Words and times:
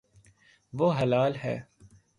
وہ 0.73 0.99
ہلال 0.99 1.33
ہے 1.43 1.57